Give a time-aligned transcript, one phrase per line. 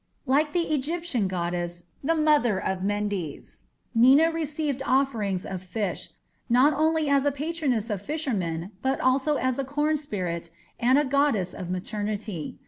[0.25, 3.61] Like the Egyptian goddess, the "Mother of Mendes",
[3.93, 6.09] Nina received offerings of fish,
[6.49, 11.05] not only as a patroness of fishermen, but also as a corn spirit and a
[11.05, 12.57] goddess of maternity.